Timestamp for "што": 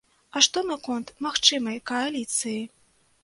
0.45-0.63